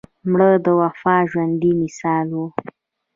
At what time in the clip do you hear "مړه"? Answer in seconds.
0.31-0.49